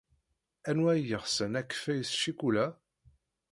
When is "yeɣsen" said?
1.09-1.57